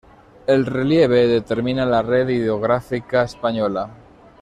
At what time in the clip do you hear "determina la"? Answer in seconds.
1.27-2.01